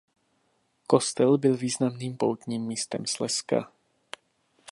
[0.87, 3.71] Kostel byl významným poutním místem Slezska.